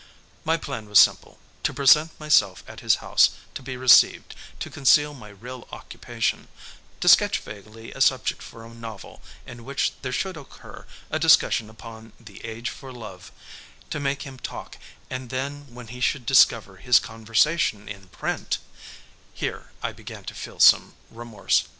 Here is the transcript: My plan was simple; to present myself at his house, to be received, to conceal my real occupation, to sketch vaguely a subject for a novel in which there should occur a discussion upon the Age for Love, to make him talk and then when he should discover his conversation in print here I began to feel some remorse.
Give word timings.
My 0.43 0.57
plan 0.57 0.89
was 0.89 0.97
simple; 0.97 1.37
to 1.61 1.75
present 1.75 2.19
myself 2.19 2.63
at 2.67 2.79
his 2.79 2.95
house, 3.05 3.37
to 3.53 3.61
be 3.61 3.77
received, 3.77 4.33
to 4.59 4.71
conceal 4.71 5.13
my 5.13 5.29
real 5.29 5.67
occupation, 5.71 6.47
to 7.01 7.07
sketch 7.07 7.37
vaguely 7.37 7.91
a 7.91 8.01
subject 8.01 8.41
for 8.41 8.65
a 8.65 8.73
novel 8.73 9.21
in 9.45 9.63
which 9.63 9.93
there 10.01 10.11
should 10.11 10.37
occur 10.37 10.87
a 11.11 11.19
discussion 11.19 11.69
upon 11.69 12.13
the 12.19 12.43
Age 12.43 12.71
for 12.71 12.91
Love, 12.91 13.31
to 13.91 13.99
make 13.99 14.23
him 14.23 14.39
talk 14.39 14.79
and 15.11 15.29
then 15.29 15.71
when 15.71 15.89
he 15.89 16.01
should 16.01 16.25
discover 16.25 16.77
his 16.77 16.99
conversation 16.99 17.87
in 17.87 18.07
print 18.07 18.57
here 19.35 19.71
I 19.83 19.91
began 19.91 20.23
to 20.23 20.33
feel 20.33 20.59
some 20.59 20.95
remorse. 21.11 21.65